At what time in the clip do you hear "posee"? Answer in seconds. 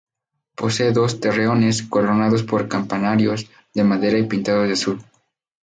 0.59-0.93